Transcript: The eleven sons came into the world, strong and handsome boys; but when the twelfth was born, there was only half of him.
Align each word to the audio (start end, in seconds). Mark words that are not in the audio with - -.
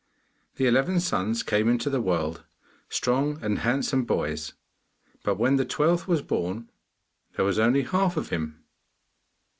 The 0.55 0.65
eleven 0.65 0.99
sons 0.99 1.43
came 1.43 1.69
into 1.69 1.87
the 1.87 2.01
world, 2.01 2.43
strong 2.89 3.37
and 3.43 3.59
handsome 3.59 4.03
boys; 4.03 4.53
but 5.23 5.37
when 5.37 5.57
the 5.57 5.63
twelfth 5.63 6.07
was 6.07 6.23
born, 6.23 6.71
there 7.35 7.45
was 7.45 7.59
only 7.59 7.83
half 7.83 8.17
of 8.17 8.29
him. 8.29 8.63